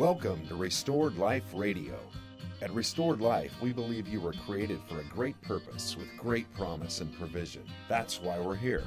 [0.00, 1.98] Welcome to Restored Life Radio.
[2.62, 7.02] At Restored Life, we believe you were created for a great purpose with great promise
[7.02, 7.64] and provision.
[7.86, 8.84] That's why we're here.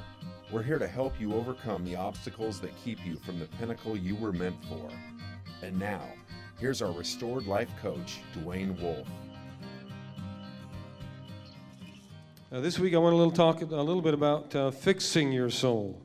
[0.50, 4.16] We're here to help you overcome the obstacles that keep you from the pinnacle you
[4.16, 4.90] were meant for.
[5.64, 6.02] And now,
[6.58, 9.06] here's our Restored Life coach, Dwayne Wolf.
[12.50, 16.03] Uh, this week, I want to talk a little bit about uh, fixing your soul.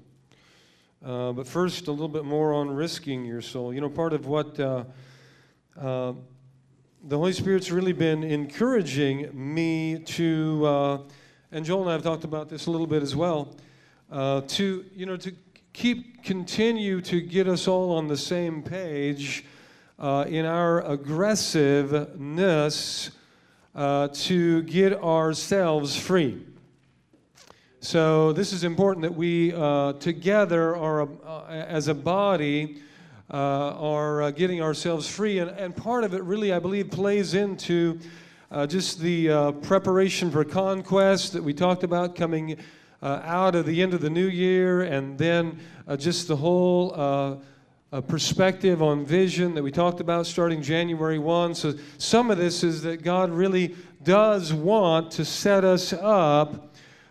[1.06, 3.74] Uh, but first, a little bit more on risking your soul.
[3.74, 4.84] You know, part of what uh,
[5.80, 6.12] uh,
[7.08, 10.98] the Holy Spirit's really been encouraging me to, uh,
[11.54, 13.56] and Joel and I have talked about this a little bit as well,
[14.12, 15.34] to you know to
[15.72, 19.46] keep continue to get us all on the same page
[20.00, 23.12] in our aggressiveness
[23.74, 26.46] to get ourselves free.
[27.82, 32.82] So this is important that we uh, together are uh, as a body
[33.32, 37.36] uh, are uh, getting ourselves free, and, and part of it really, I believe, plays
[37.36, 37.98] into
[38.52, 42.58] uh, just the uh, preparation for conquest that we talked about coming
[43.02, 45.58] out of the end of the new year, and then
[45.98, 47.42] just the whole.
[48.08, 51.56] perspective on vision that we talked about starting January 1.
[51.56, 56.69] So, some of this is that God really does want to set us up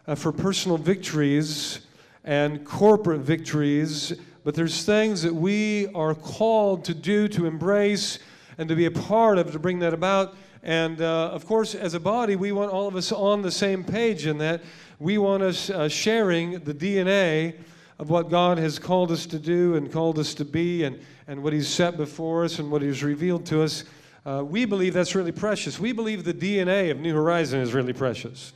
[0.08, 1.80] uh, for personal victories
[2.24, 8.18] and corporate victories, but there's things that we are called to do, to embrace,
[8.56, 10.34] and to be a part of to bring that about.
[10.62, 13.84] And uh, of course, as a body, we want all of us on the same
[13.84, 14.62] page in that.
[14.98, 17.56] We want us uh, sharing the DNA
[17.98, 21.42] of what God has called us to do and called us to be, and, and
[21.42, 23.84] what He's set before us and what He's revealed to us.
[24.24, 25.78] Uh, we believe that's really precious.
[25.78, 28.54] We believe the DNA of New Horizon is really precious.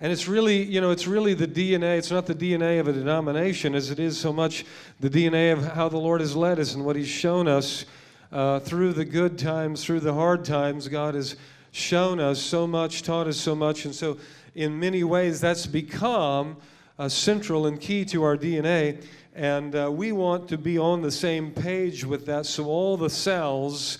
[0.00, 1.98] And it's really, you know, it's really the DNA.
[1.98, 4.64] It's not the DNA of a denomination as it is so much
[5.00, 7.84] the DNA of how the Lord has led us and what He's shown us
[8.30, 10.86] uh, through the good times, through the hard times.
[10.86, 11.34] God has
[11.72, 13.86] shown us so much, taught us so much.
[13.86, 14.18] And so,
[14.54, 16.56] in many ways, that's become
[16.96, 19.04] uh, central and key to our DNA.
[19.34, 23.10] And uh, we want to be on the same page with that so all the
[23.10, 23.98] cells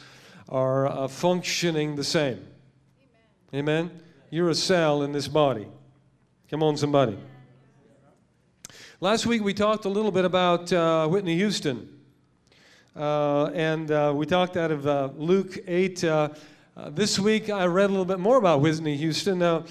[0.48, 2.46] are uh, functioning the same.
[3.52, 3.86] Amen.
[3.86, 4.00] Amen?
[4.30, 5.66] You're a cell in this body.
[6.50, 7.18] Come on, somebody.
[9.02, 12.00] Last week we talked a little bit about uh, Whitney Houston.
[12.96, 16.02] Uh, and uh, we talked out of uh, Luke 8.
[16.04, 16.28] Uh,
[16.74, 19.40] uh, this week I read a little bit more about Whitney Houston.
[19.40, 19.64] Now,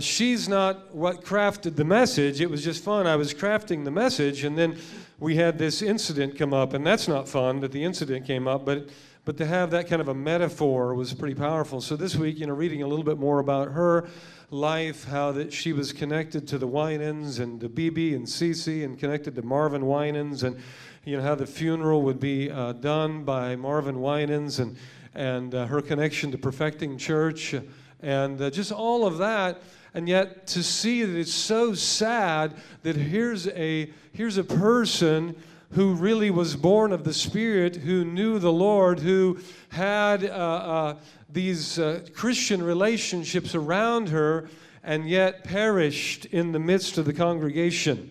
[0.00, 2.40] she's not what crafted the message.
[2.40, 3.06] It was just fun.
[3.06, 4.78] I was crafting the message, and then
[5.18, 6.72] we had this incident come up.
[6.72, 8.88] And that's not fun that the incident came up, but,
[9.26, 11.82] but to have that kind of a metaphor was pretty powerful.
[11.82, 14.08] So this week, you know, reading a little bit more about her
[14.52, 18.98] life, how that she was connected to the Winans and to BeBe and Cece and
[18.98, 20.60] connected to Marvin Winans and
[21.04, 24.76] you know how the funeral would be uh, done by Marvin Winans and
[25.14, 27.54] and uh, her connection to perfecting church
[28.02, 29.62] and uh, just all of that.
[29.94, 35.34] And yet to see that it's so sad that here's a here's a person
[35.72, 39.38] who really was born of the Spirit, who knew the Lord, who
[39.70, 40.96] had uh, uh,
[41.30, 44.48] these uh, Christian relationships around her,
[44.84, 48.10] and yet perished in the midst of the congregation.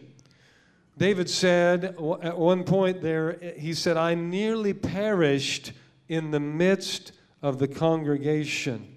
[0.97, 5.73] David said at one point there, he said, I nearly perished
[6.09, 7.11] in the midst
[7.41, 8.95] of the congregation.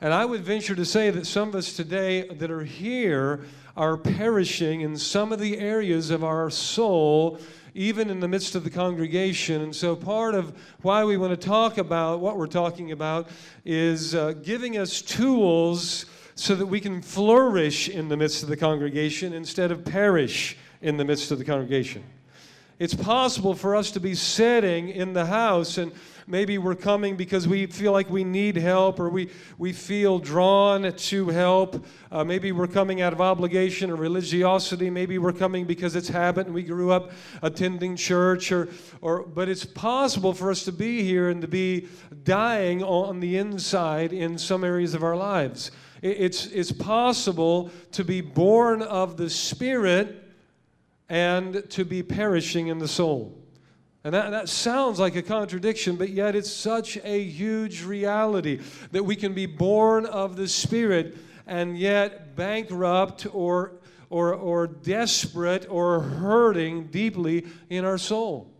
[0.00, 3.44] And I would venture to say that some of us today that are here
[3.76, 7.38] are perishing in some of the areas of our soul
[7.74, 9.62] even in the midst of the congregation.
[9.62, 13.28] And so, part of why we want to talk about what we're talking about
[13.64, 18.56] is uh, giving us tools so that we can flourish in the midst of the
[18.56, 22.02] congregation instead of perish in the midst of the congregation.
[22.78, 25.92] It's possible for us to be sitting in the house and
[26.26, 30.92] maybe we're coming because we feel like we need help or we, we feel drawn
[30.92, 31.84] to help.
[32.10, 34.90] Uh, maybe we're coming out of obligation or religiosity.
[34.90, 37.12] Maybe we're coming because it's habit and we grew up
[37.42, 38.52] attending church.
[38.52, 38.68] Or,
[39.00, 41.88] or, but it's possible for us to be here and to be
[42.24, 45.70] dying on the inside in some areas of our lives.
[46.02, 50.18] It's, it's possible to be born of the Spirit
[51.08, 53.41] and to be perishing in the soul.
[54.04, 58.60] And that, that sounds like a contradiction, but yet it's such a huge reality
[58.90, 61.16] that we can be born of the Spirit
[61.46, 63.74] and yet bankrupt or,
[64.10, 68.50] or, or desperate or hurting deeply in our soul.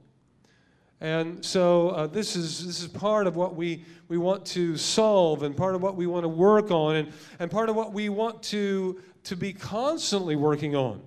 [1.01, 5.43] And so uh, this, is, this is part of what we, we want to solve
[5.43, 8.09] and part of what we want to work on and, and part of what we
[8.09, 11.03] want to, to be constantly working on.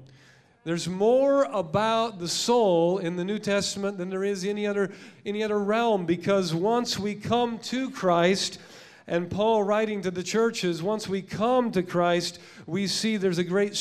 [0.65, 4.91] There's more about the soul in the New Testament than there is any other
[5.23, 8.57] any other realm because once we come to Christ
[9.05, 13.43] and Paul writing to the churches, once we come to Christ, we see there's a
[13.43, 13.75] great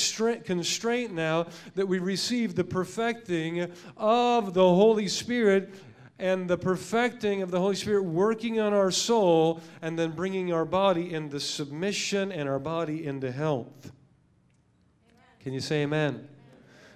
[0.45, 5.71] constraint now that we receive the perfecting of the Holy Spirit
[6.19, 10.67] and the perfecting of the Holy Spirit working on our soul and then bringing our
[10.67, 13.91] body into submission and our body into health.
[15.41, 16.29] Can you say amen?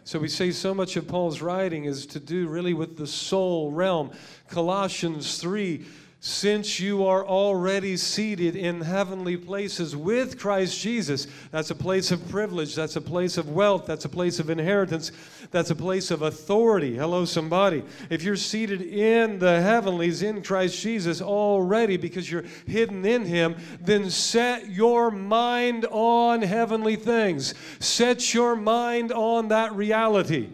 [0.08, 3.70] So we say so much of Paul's writing is to do really with the soul
[3.70, 4.10] realm.
[4.48, 5.84] Colossians 3
[6.20, 11.28] since you are already seated in heavenly places with Christ Jesus.
[11.52, 12.74] That's a place of privilege.
[12.74, 13.86] That's a place of wealth.
[13.86, 15.12] That's a place of inheritance.
[15.52, 16.96] That's a place of authority.
[16.96, 17.84] Hello, somebody.
[18.10, 23.54] If you're seated in the heavenlies in Christ Jesus already because you're hidden in Him,
[23.80, 27.54] then set your mind on heavenly things.
[27.78, 30.48] Set your mind on that reality.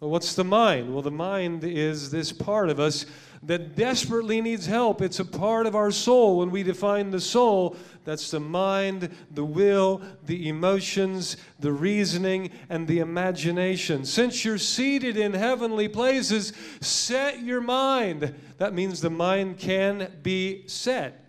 [0.00, 0.92] Well, what's the mind?
[0.92, 3.06] Well, the mind is this part of us
[3.44, 5.02] that desperately needs help.
[5.02, 6.38] It's a part of our soul.
[6.38, 12.86] When we define the soul, that's the mind, the will, the emotions, the reasoning, and
[12.86, 14.04] the imagination.
[14.04, 18.34] Since you're seated in heavenly places, set your mind.
[18.58, 21.21] That means the mind can be set.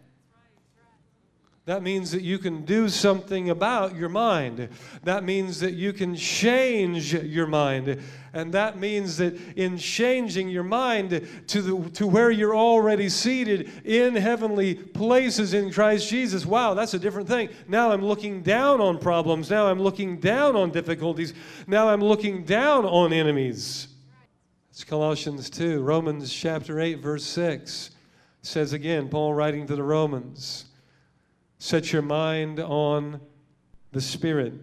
[1.66, 4.68] That means that you can do something about your mind.
[5.04, 8.02] That means that you can change your mind.
[8.34, 13.72] And that means that in changing your mind to, the, to where you're already seated
[13.86, 17.48] in heavenly places in Christ Jesus, wow, that's a different thing.
[17.70, 19.50] Now I'm looking down on problems.
[19.50, 21.34] Now I'm looking down on difficulties.
[21.66, 23.88] Now I'm looking down on enemies.
[24.70, 25.82] It's Colossians 2.
[25.82, 27.92] Romans chapter 8, verse 6
[28.42, 30.66] says again, Paul writing to the Romans.
[31.64, 33.22] Set your mind on
[33.94, 34.54] the Spirit.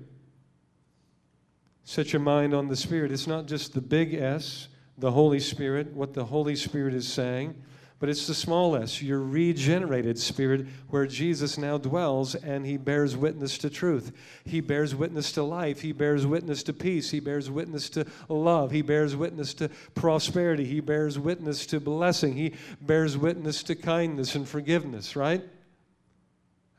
[1.82, 3.10] Set your mind on the Spirit.
[3.10, 4.68] It's not just the big S,
[4.98, 7.54] the Holy Spirit, what the Holy Spirit is saying,
[8.00, 13.16] but it's the small s, your regenerated spirit, where Jesus now dwells and he bears
[13.16, 14.12] witness to truth.
[14.44, 15.80] He bears witness to life.
[15.80, 17.10] He bears witness to peace.
[17.10, 18.72] He bears witness to love.
[18.72, 20.66] He bears witness to prosperity.
[20.66, 22.34] He bears witness to blessing.
[22.34, 22.52] He
[22.82, 25.42] bears witness to kindness and forgiveness, right?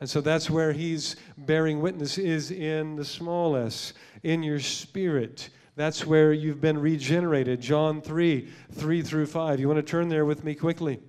[0.01, 3.93] And so that's where he's bearing witness is in the small s,
[4.23, 5.49] in your spirit.
[5.75, 7.61] That's where you've been regenerated.
[7.61, 9.59] John 3, 3 through 5.
[9.59, 10.99] You want to turn there with me quickly?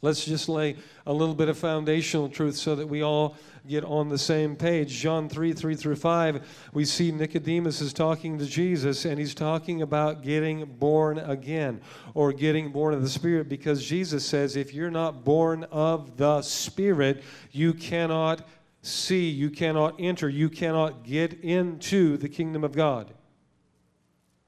[0.00, 0.76] Let's just lay
[1.06, 3.36] a little bit of foundational truth so that we all
[3.66, 4.90] get on the same page.
[4.90, 9.82] John 3 3 through 5, we see Nicodemus is talking to Jesus, and he's talking
[9.82, 11.80] about getting born again
[12.14, 16.42] or getting born of the Spirit because Jesus says, if you're not born of the
[16.42, 17.22] Spirit,
[17.52, 18.46] you cannot
[18.82, 23.12] see, you cannot enter, you cannot get into the kingdom of God.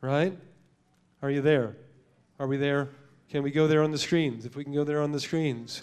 [0.03, 0.37] Right?
[1.23, 1.77] Are you there?
[2.39, 2.89] Are we there?
[3.31, 4.45] Can we go there on the screens?
[4.45, 5.83] If we can go there on the screens.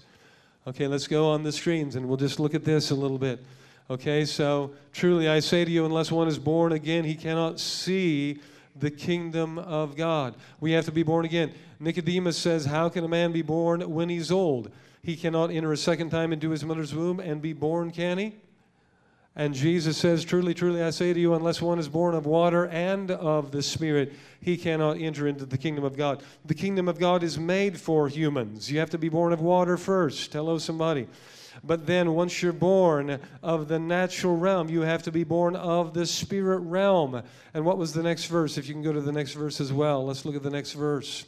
[0.65, 3.44] Okay, let's go on the screens and we'll just look at this a little bit.
[3.89, 8.39] Okay, so truly I say to you, unless one is born again, he cannot see
[8.77, 10.36] the kingdom of God.
[10.62, 11.54] We have to be born again.
[11.81, 14.71] Nicodemus says, How can a man be born when he's old?
[15.04, 18.36] He cannot enter a second time into his mother's womb and be born, can he?
[19.35, 22.68] And Jesus says, Truly, truly, I say to you, unless one is born of water
[22.68, 26.21] and of the Spirit, he cannot enter into the kingdom of God.
[26.45, 28.71] The kingdom of God is made for humans.
[28.71, 30.34] You have to be born of water first.
[30.34, 31.08] Hello, somebody.
[31.63, 35.93] But then, once you're born of the natural realm, you have to be born of
[35.93, 37.24] the spirit realm.
[37.53, 38.58] And what was the next verse?
[38.58, 40.74] If you can go to the next verse as well, let's look at the next
[40.74, 41.25] verse.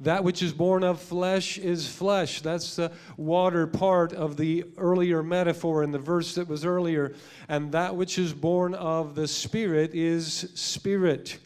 [0.00, 2.40] That which is born of flesh is flesh.
[2.40, 7.14] That's the water part of the earlier metaphor in the verse that was earlier.
[7.48, 11.38] And that which is born of the Spirit is spirit.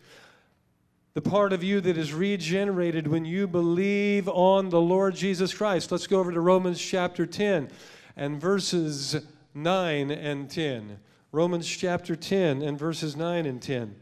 [1.15, 5.91] The part of you that is regenerated when you believe on the Lord Jesus Christ.
[5.91, 7.71] Let's go over to Romans chapter 10
[8.17, 9.17] and verses
[9.55, 10.99] 9 and 10.
[11.33, 13.97] Romans chapter 10 and verses 9 and 10.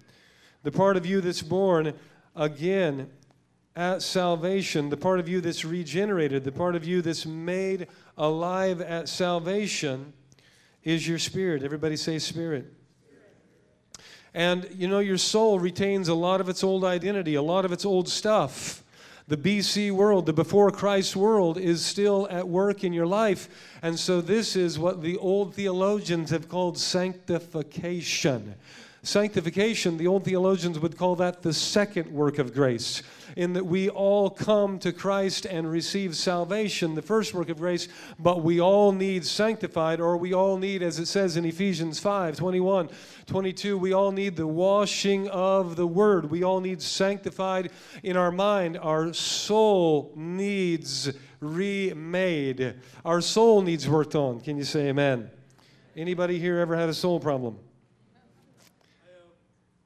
[0.63, 1.95] The part of you that's born
[2.37, 3.11] again
[3.75, 7.89] at salvation, the part of you that's regenerated, the part of you that's made
[8.19, 10.13] alive at salvation
[10.85, 11.63] is your spirit.
[11.63, 12.73] Everybody say spirit.
[14.35, 17.73] And you know, your soul retains a lot of its old identity, a lot of
[17.73, 18.83] its old stuff.
[19.29, 23.49] The BC world, the before Christ world, is still at work in your life.
[23.81, 28.55] And so, this is what the old theologians have called sanctification.
[29.05, 33.03] Sanctification, the old theologians would call that the second work of grace,
[33.37, 37.89] in that we all come to Christ and receive salvation, the first work of grace,
[38.21, 42.37] but we all need sanctified, or we all need, as it says in Ephesians 5
[42.37, 42.91] 21,
[43.27, 46.31] 22, we all need the washing of the Word.
[46.31, 47.73] We all need sanctified
[48.05, 48.79] in our mind.
[48.79, 52.77] Our soul needs remade.
[53.05, 54.41] Our soul needs worked on.
[54.43, 55.29] Can you say amen?
[55.97, 57.59] Anybody here ever had a soul problem?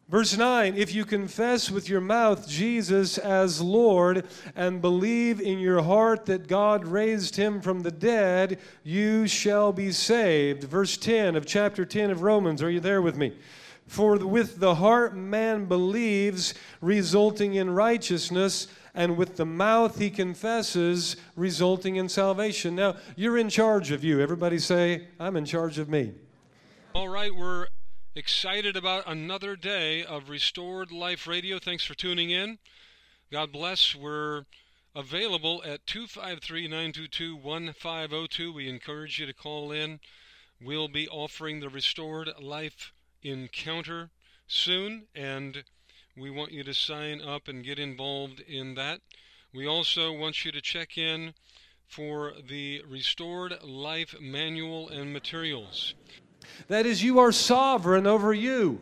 [0.08, 5.82] Verse 9 If you confess with your mouth Jesus as Lord and believe in your
[5.82, 10.64] heart that God raised him from the dead, you shall be saved.
[10.64, 12.62] Verse 10 of chapter 10 of Romans.
[12.62, 13.36] Are you there with me?
[13.88, 21.16] For with the heart man believes, resulting in righteousness, and with the mouth he confesses,
[21.36, 22.74] resulting in salvation.
[22.74, 24.20] Now, you're in charge of you.
[24.20, 26.14] Everybody say, I'm in charge of me.
[26.94, 27.66] All right, we're
[28.16, 31.58] excited about another day of Restored Life Radio.
[31.58, 32.58] Thanks for tuning in.
[33.30, 33.94] God bless.
[33.94, 34.46] We're
[34.94, 38.54] available at 253 922 1502.
[38.54, 40.00] We encourage you to call in.
[40.62, 42.90] We'll be offering the Restored Life
[43.22, 44.08] Encounter
[44.46, 45.62] soon, and
[46.16, 49.02] we want you to sign up and get involved in that.
[49.52, 51.34] We also want you to check in
[51.86, 55.94] for the Restored Life Manual and materials.
[56.68, 58.80] That is, you are sovereign over you.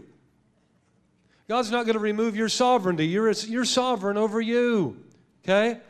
[1.48, 3.06] God's not going to remove your sovereignty.
[3.06, 4.96] You're, you're sovereign over you.
[5.44, 5.80] Okay?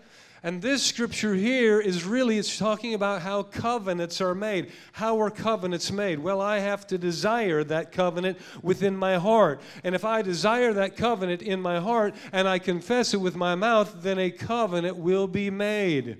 [0.44, 4.72] And this scripture here is really it's talking about how covenants are made.
[4.92, 6.18] How are covenants made?
[6.18, 9.62] Well, I have to desire that covenant within my heart.
[9.84, 13.54] And if I desire that covenant in my heart and I confess it with my
[13.54, 16.18] mouth, then a covenant will be made.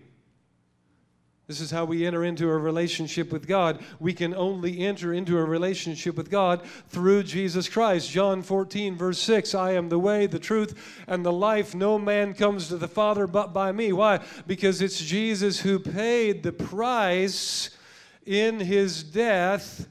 [1.47, 3.85] This is how we enter into a relationship with God.
[4.01, 8.11] We can only enter into a relationship with God through Jesus Christ.
[8.11, 11.75] John 14, verse 6 I am the way, the truth, and the life.
[11.75, 13.93] No man comes to the Father but by me.
[13.93, 14.21] Why?
[14.47, 17.69] Because it's Jesus who paid the price
[18.25, 19.87] in his death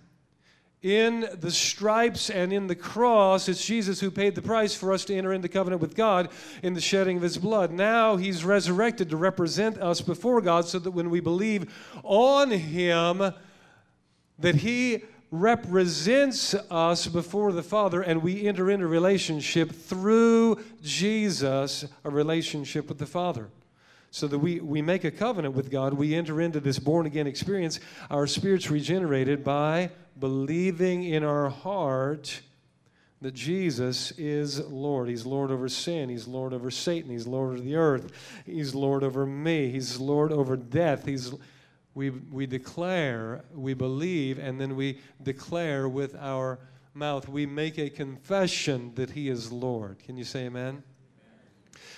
[0.83, 5.05] in the stripes and in the cross, it's Jesus who paid the price for us
[5.05, 6.29] to enter into covenant with God
[6.61, 7.71] in the shedding of his blood.
[7.71, 11.73] Now he's resurrected to represent us before God so that when we believe
[12.03, 13.33] on him,
[14.39, 22.09] that he represents us before the Father and we enter into relationship through Jesus, a
[22.09, 23.47] relationship with the Father
[24.11, 25.93] so that we, we make a covenant with God.
[25.93, 27.79] We enter into this born again experience.
[28.11, 29.89] Our spirit's regenerated by
[30.19, 32.41] believing in our heart
[33.21, 35.07] that Jesus is Lord.
[35.07, 36.09] He's Lord over sin.
[36.09, 37.09] He's Lord over Satan.
[37.09, 38.11] He's Lord over the earth.
[38.45, 39.69] He's Lord over me.
[39.69, 41.05] He's Lord over death.
[41.05, 41.33] He's,
[41.95, 46.59] we, we declare, we believe, and then we declare with our
[46.93, 47.29] mouth.
[47.29, 49.99] We make a confession that He is Lord.
[49.99, 50.83] Can you say amen?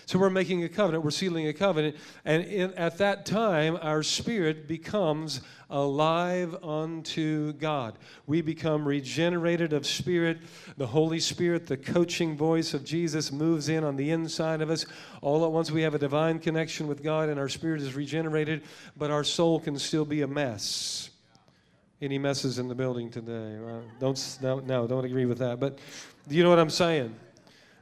[0.05, 4.03] So we're making a covenant, we're sealing a covenant, and in, at that time, our
[4.03, 7.97] spirit becomes alive unto God.
[8.27, 10.39] We become regenerated of spirit.
[10.77, 14.85] The Holy Spirit, the coaching voice of Jesus, moves in on the inside of us.
[15.21, 18.63] All at once, we have a divine connection with God, and our spirit is regenerated,
[18.95, 21.09] but our soul can still be a mess.
[22.01, 23.57] Any messes in the building today?
[23.99, 25.59] Don't no, no, don't agree with that.
[25.59, 25.79] But
[26.27, 27.15] do you know what I'm saying?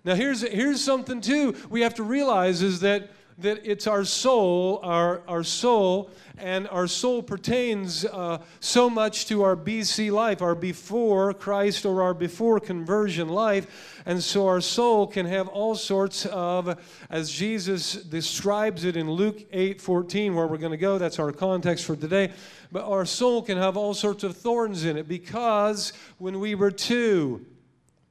[0.06, 4.82] Now, here's, here's something, too, we have to realize is that, that it's our soul,
[4.84, 10.56] our, our soul, and our soul pertains uh, so much to our BC life, our
[10.56, 14.02] before Christ or our before conversion life.
[14.06, 16.78] And so our soul can have all sorts of,
[17.10, 21.32] as Jesus describes it in Luke 8 14, where we're going to go, that's our
[21.32, 22.32] context for today.
[22.74, 26.72] But our soul can have all sorts of thorns in it because when we were
[26.72, 27.46] two,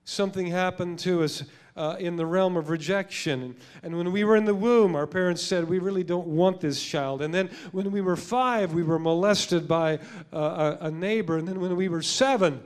[0.04, 1.42] something happened to us
[1.76, 3.56] uh, in the realm of rejection.
[3.82, 6.82] And when we were in the womb, our parents said, We really don't want this
[6.82, 7.22] child.
[7.22, 9.98] And then when we were five, we were molested by
[10.32, 11.38] uh, a, a neighbor.
[11.38, 12.62] And then when we were seven,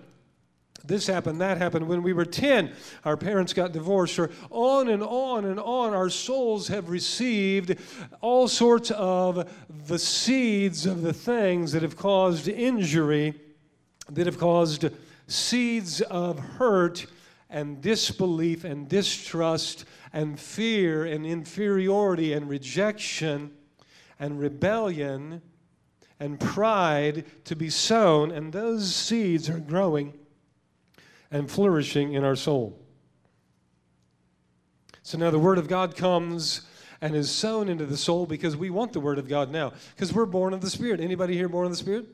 [0.86, 1.88] this happened, that happened.
[1.88, 2.72] When we were 10,
[3.04, 5.94] our parents got divorced, or on and on and on.
[5.94, 7.76] Our souls have received
[8.20, 9.50] all sorts of
[9.88, 13.34] the seeds of the things that have caused injury,
[14.10, 14.86] that have caused
[15.26, 17.06] seeds of hurt
[17.48, 23.52] and disbelief and distrust and fear and inferiority and rejection
[24.18, 25.42] and rebellion
[26.18, 30.14] and pride to be sown, and those seeds are growing
[31.30, 32.80] and flourishing in our soul.
[35.02, 36.62] So now the Word of God comes
[37.00, 40.12] and is sown into the soul because we want the Word of God now, because
[40.12, 41.00] we're born of the Spirit.
[41.00, 42.06] Anybody here born of the Spirit?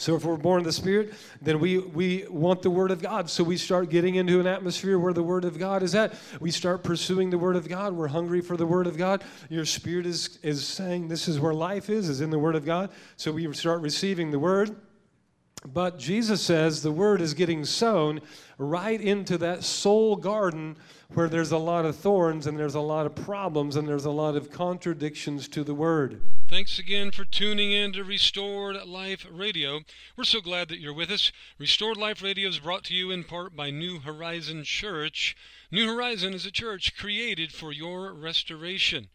[0.00, 3.28] So if we're born of the Spirit, then we, we want the Word of God.
[3.28, 6.14] So we start getting into an atmosphere where the Word of God is at.
[6.40, 7.92] We start pursuing the Word of God.
[7.92, 9.22] We're hungry for the Word of God.
[9.50, 12.64] Your spirit is, is saying this is where life is, is in the Word of
[12.64, 12.90] God.
[13.16, 14.74] So we start receiving the Word.
[15.66, 18.22] But Jesus says the Word is getting sown
[18.56, 20.78] right into that soul garden
[21.12, 24.10] where there's a lot of thorns and there's a lot of problems and there's a
[24.10, 26.22] lot of contradictions to the Word.
[26.50, 29.82] Thanks again for tuning in to Restored Life Radio.
[30.16, 31.30] We're so glad that you're with us.
[31.60, 35.36] Restored Life Radio is brought to you in part by New Horizon Church.
[35.70, 39.10] New Horizon is a church created for your restoration.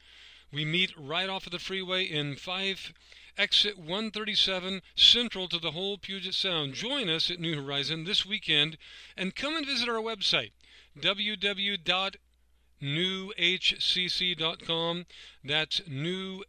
[0.49, 2.93] We meet right off of the freeway I-5
[3.37, 6.73] exit 137 central to the whole Puget Sound.
[6.73, 8.77] Join us at New Horizon this weekend
[9.17, 10.51] and come and visit our website
[10.97, 12.15] www
[12.85, 14.45] newhcc.com.
[15.43, 16.45] That's newhcc.com.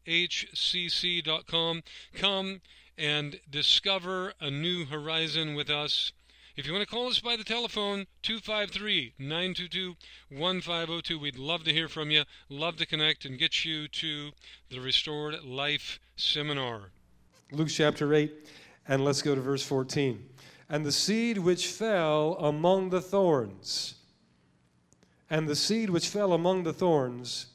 [2.15, 2.61] Come
[2.99, 6.13] and discover a new horizon with us.
[6.57, 9.95] If you want to call us by the telephone, 253 922
[10.31, 14.31] 1502, we'd love to hear from you, love to connect and get you to
[14.71, 16.93] the Restored Life Seminar.
[17.53, 18.33] Luke chapter 8,
[18.89, 20.25] and let's go to verse 14.
[20.71, 23.97] And the seed which fell among the thorns
[25.31, 27.47] and the seed which fell among the thorns.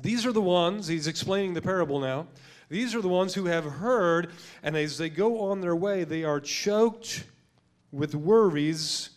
[0.00, 2.26] These are the ones, he's explaining the parable now.
[2.68, 4.32] These are the ones who have heard,
[4.62, 7.24] and as they go on their way, they are choked
[7.92, 9.10] with worries.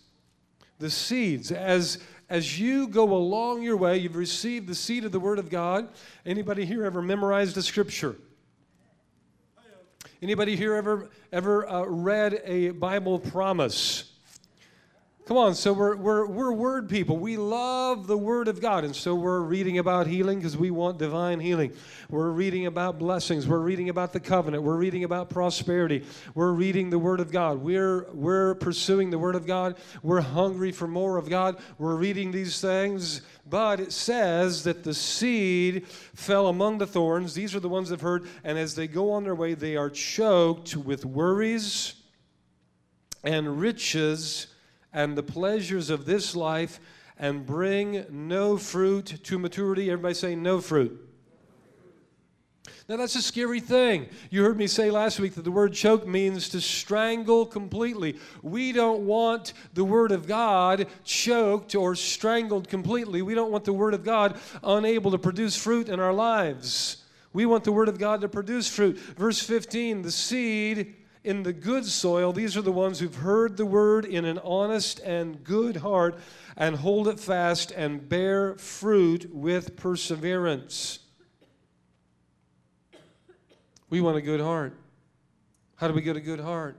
[0.77, 1.97] The seeds, as
[2.29, 5.89] as you go along your way, you've received the seed of the Word of God.
[6.25, 8.15] Anybody here ever memorized a scripture?
[10.21, 14.08] Anybody here ever ever uh, read a Bible promise?
[15.29, 17.15] Come on, so we're, we're, we're word people.
[17.15, 18.83] We love the word of God.
[18.83, 21.71] And so we're reading about healing because we want divine healing.
[22.09, 23.47] We're reading about blessings.
[23.47, 24.63] We're reading about the covenant.
[24.63, 26.03] We're reading about prosperity.
[26.33, 27.59] We're reading the word of God.
[27.59, 29.77] We're, we're pursuing the word of God.
[30.01, 31.57] We're hungry for more of God.
[31.77, 33.21] We're reading these things.
[33.47, 37.35] But it says that the seed fell among the thorns.
[37.35, 38.27] These are the ones that have heard.
[38.43, 41.93] And as they go on their way, they are choked with worries
[43.23, 44.47] and riches
[44.93, 46.79] and the pleasures of this life
[47.17, 49.91] and bring no fruit to maturity.
[49.91, 51.05] Everybody say, no fruit.
[52.89, 54.09] Now, that's a scary thing.
[54.31, 58.17] You heard me say last week that the word choke means to strangle completely.
[58.41, 63.21] We don't want the Word of God choked or strangled completely.
[63.21, 67.03] We don't want the Word of God unable to produce fruit in our lives.
[67.31, 68.97] We want the Word of God to produce fruit.
[68.97, 73.65] Verse 15 the seed in the good soil, these are the ones who've heard the
[73.65, 76.17] word in an honest and good heart
[76.55, 80.99] and hold it fast and bear fruit with perseverance.
[83.89, 84.73] We want a good heart.
[85.75, 86.77] How do we get a good heart?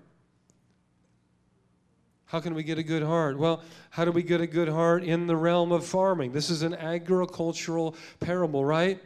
[2.27, 3.39] How can we get a good heart?
[3.39, 6.31] Well, how do we get a good heart in the realm of farming?
[6.31, 9.01] This is an agricultural parable, right?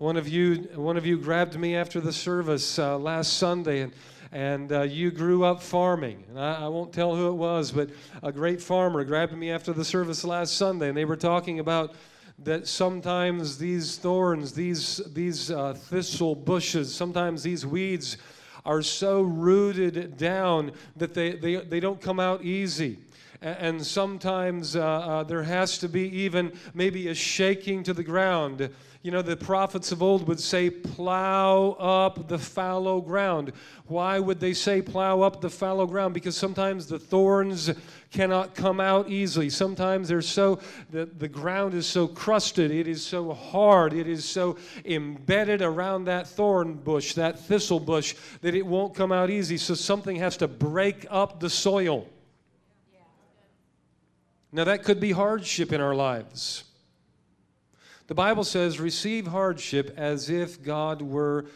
[0.00, 3.92] One of you, one of you grabbed me after the service uh, last Sunday, and
[4.32, 6.24] and uh, you grew up farming.
[6.30, 7.90] And I, I, won't tell who it was, but
[8.22, 11.94] a great farmer grabbed me after the service last Sunday, and they were talking about
[12.38, 18.16] that sometimes these thorns, these these uh, thistle bushes, sometimes these weeds
[18.64, 23.00] are so rooted down that they, they, they don't come out easy
[23.42, 28.68] and sometimes uh, uh, there has to be even maybe a shaking to the ground
[29.02, 33.52] you know, the prophets of old would say, plow up the fallow ground.
[33.86, 36.12] Why would they say plow up the fallow ground?
[36.12, 37.70] Because sometimes the thorns
[38.10, 39.48] cannot come out easily.
[39.48, 40.60] Sometimes they're so,
[40.90, 46.04] the, the ground is so crusted, it is so hard, it is so embedded around
[46.04, 49.56] that thorn bush, that thistle bush, that it won't come out easy.
[49.56, 52.06] So something has to break up the soil.
[54.52, 56.64] Now, that could be hardship in our lives.
[58.10, 61.46] The Bible says, receive hardship as if God were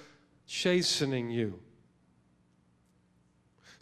[0.46, 1.58] chastening you.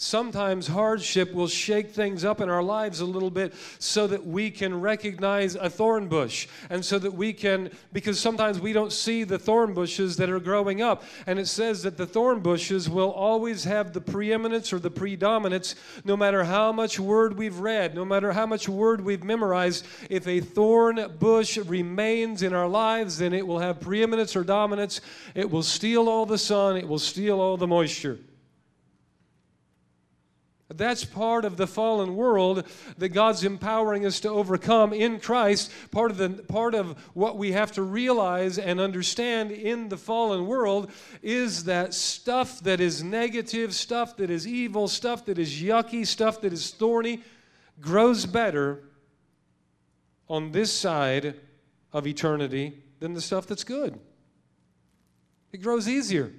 [0.03, 4.51] Sometimes hardship will shake things up in our lives a little bit so that we
[4.51, 6.49] can recognize a thorn bush.
[6.71, 10.41] And so that we can, because sometimes we don't see the thorn bushes that are
[10.41, 11.05] growing up.
[11.29, 15.77] And it says that the thorn bushes will always have the preeminence or the predominance
[16.05, 19.87] no matter how much word we've read, no matter how much word we've memorized.
[20.11, 25.01] If a thorn bush remains in our lives, then it will have preeminence or dominance.
[25.37, 28.19] It will steal all the sun, it will steal all the moisture.
[30.77, 32.67] That's part of the fallen world
[32.99, 35.73] that God's empowering us to overcome in Christ.
[35.91, 40.47] Part of the part of what we have to realize and understand in the fallen
[40.47, 40.91] world
[41.23, 46.41] is that stuff that is negative, stuff that is evil, stuff that is yucky, stuff
[46.41, 47.21] that is thorny
[47.81, 48.83] grows better
[50.29, 51.35] on this side
[51.93, 53.99] of eternity than the stuff that's good.
[55.53, 56.33] It grows easier.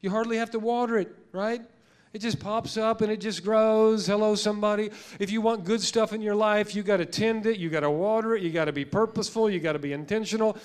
[0.00, 1.62] You hardly have to water it, right?
[2.12, 4.06] It just pops up and it just grows.
[4.06, 4.90] Hello, somebody.
[5.20, 7.80] If you want good stuff in your life, you got to tend it, you got
[7.80, 10.56] to water it, you got to be purposeful, you got to be intentional.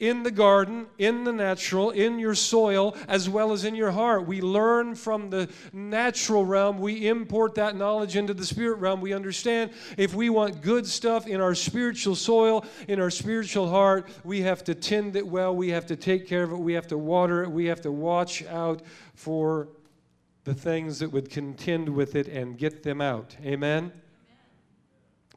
[0.00, 4.26] In the garden, in the natural, in your soil, as well as in your heart.
[4.26, 6.78] We learn from the natural realm.
[6.78, 9.00] We import that knowledge into the spirit realm.
[9.00, 14.08] We understand if we want good stuff in our spiritual soil, in our spiritual heart,
[14.24, 15.54] we have to tend it well.
[15.54, 16.58] We have to take care of it.
[16.58, 17.50] We have to water it.
[17.50, 18.82] We have to watch out
[19.14, 19.68] for
[20.44, 23.36] the things that would contend with it and get them out.
[23.44, 23.92] Amen?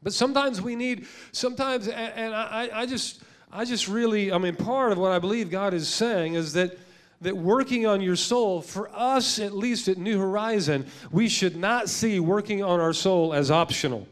[0.02, 4.92] But sometimes we need, sometimes, and I, I just, I just really, I mean, part
[4.92, 6.78] of what I believe God is saying is that
[7.20, 11.88] that working on your soul, for us at least at New Horizon, we should not
[11.88, 14.06] see working on our soul as optional.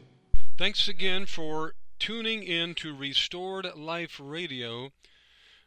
[0.57, 4.91] Thanks again for tuning in to Restored Life Radio.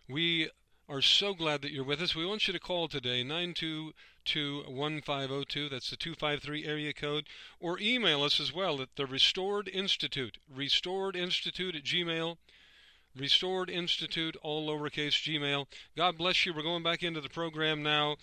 [0.09, 0.51] We
[0.89, 2.17] are so glad that you're with us.
[2.17, 3.93] We want you to call today, 922
[4.35, 5.69] 1502.
[5.69, 7.27] That's the 253 area code.
[7.61, 10.39] Or email us as well at the Restored Institute.
[10.55, 12.37] Restored Institute at Gmail.
[13.17, 15.67] Restored Institute, all lowercase Gmail.
[15.97, 16.53] God bless you.
[16.55, 18.17] We're going back into the program now.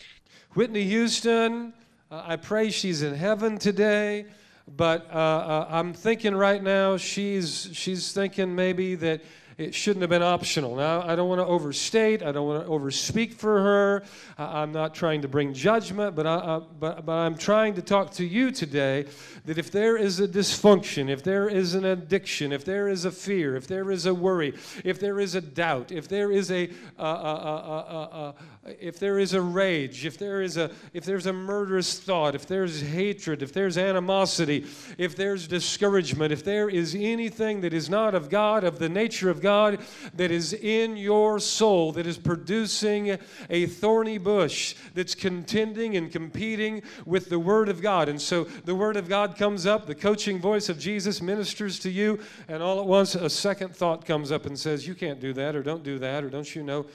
[0.53, 1.73] Whitney Houston,
[2.09, 4.25] uh, I pray she's in heaven today.
[4.67, 9.21] But uh, uh, I'm thinking right now she's she's thinking maybe that
[9.57, 10.75] it shouldn't have been optional.
[10.75, 12.21] Now, I don't want to overstate.
[12.21, 14.03] I don't want to overspeak for her.
[14.37, 18.25] I'm not trying to bring judgment, but, I, but, but I'm trying to talk to
[18.25, 19.05] you today
[19.45, 23.11] that if there is a dysfunction, if there is an addiction, if there is a
[23.11, 26.69] fear, if there is a worry, if there is a doubt, if there is a,
[26.99, 28.33] uh,
[28.79, 32.47] if there is a rage, if there is a, if there's a murderous thought, if
[32.47, 34.65] there's hatred, if there's animosity,
[34.97, 39.29] if there's discouragement, if there is anything that is not of God, of the nature
[39.29, 39.79] of God
[40.15, 43.19] that is in your soul, that is producing
[43.51, 48.09] a thorny bush, that's contending and competing with the Word of God.
[48.09, 51.91] And so the Word of God comes up, the coaching voice of Jesus ministers to
[51.91, 55.33] you, and all at once a second thought comes up and says, You can't do
[55.33, 56.87] that, or don't do that, or don't you know?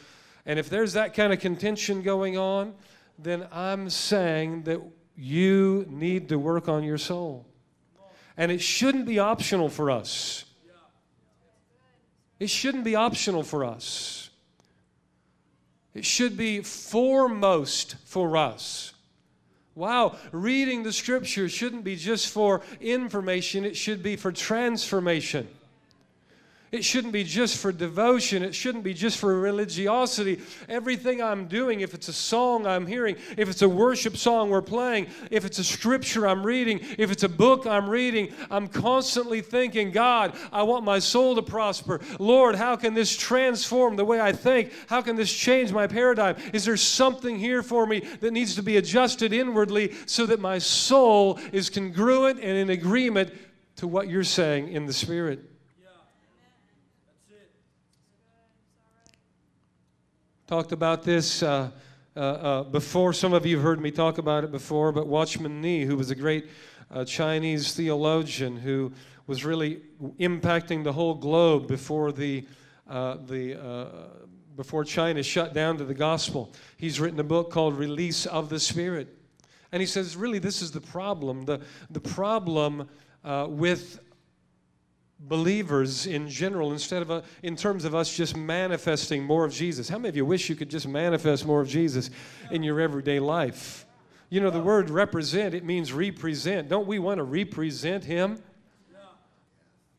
[0.50, 2.74] And if there's that kind of contention going on,
[3.16, 4.80] then I'm saying that
[5.14, 7.46] you need to work on your soul.
[8.36, 10.44] And it shouldn't be optional for us.
[12.40, 14.30] It shouldn't be optional for us.
[15.94, 18.92] It should be foremost for us.
[19.76, 25.46] Wow, reading the scripture shouldn't be just for information, it should be for transformation.
[26.72, 28.44] It shouldn't be just for devotion.
[28.44, 30.40] It shouldn't be just for religiosity.
[30.68, 34.62] Everything I'm doing, if it's a song I'm hearing, if it's a worship song we're
[34.62, 39.40] playing, if it's a scripture I'm reading, if it's a book I'm reading, I'm constantly
[39.40, 42.00] thinking, God, I want my soul to prosper.
[42.20, 44.72] Lord, how can this transform the way I think?
[44.86, 46.36] How can this change my paradigm?
[46.52, 50.58] Is there something here for me that needs to be adjusted inwardly so that my
[50.58, 53.34] soul is congruent and in agreement
[53.76, 55.49] to what you're saying in the Spirit?
[60.50, 61.70] Talked about this uh,
[62.16, 63.12] uh, uh, before.
[63.12, 66.10] Some of you have heard me talk about it before, but Watchman Nee, who was
[66.10, 66.48] a great
[66.90, 68.90] uh, Chinese theologian who
[69.28, 69.80] was really
[70.18, 72.44] impacting the whole globe before the,
[72.88, 73.86] uh, the uh,
[74.56, 76.52] before China shut down to the gospel.
[76.76, 79.06] He's written a book called Release of the Spirit.
[79.70, 81.44] And he says, really, this is the problem.
[81.44, 81.60] The,
[81.90, 82.88] the problem
[83.22, 84.00] with
[85.20, 89.88] believers in general instead of a, in terms of us just manifesting more of Jesus.
[89.88, 92.10] How many of you wish you could just manifest more of Jesus
[92.50, 93.86] in your everyday life?
[94.30, 96.68] You know, the word represent, it means represent.
[96.68, 98.42] Don't we want to represent Him?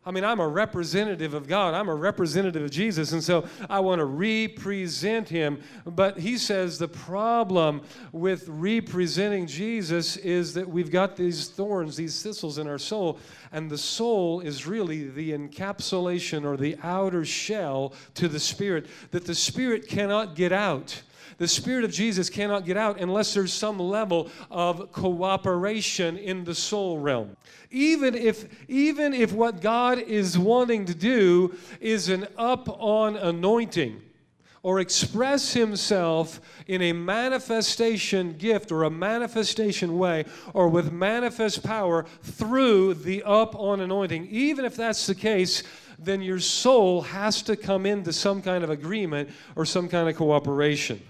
[0.04, 1.76] I mean, I'm a representative of God.
[1.76, 3.12] I'm a representative of Jesus.
[3.12, 5.62] And so I want to represent him.
[5.86, 12.24] But he says the problem with representing Jesus is that we've got these thorns, these
[12.24, 13.20] thistles in our soul.
[13.52, 19.26] And the soul is really the encapsulation or the outer shell to the spirit that
[19.26, 21.04] the spirit cannot get out
[21.42, 26.54] the Spirit of Jesus cannot get out unless there's some level of cooperation in the
[26.54, 27.36] soul realm.
[27.72, 34.00] Even if, even if what God is wanting to do is an up on anointing,
[34.62, 40.24] or express himself in a manifestation gift or a manifestation way
[40.54, 45.64] or with manifest power through the up on anointing, even if that's the case,
[45.98, 50.16] then your soul has to come into some kind of agreement or some kind of
[50.16, 51.02] cooperation.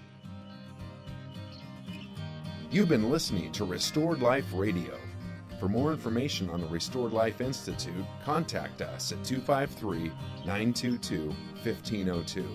[2.72, 4.98] You've been listening to Restored Life Radio.
[5.60, 10.10] For more information on the Restored Life Institute, contact us at 253
[10.46, 11.26] 922
[11.62, 12.46] 1502.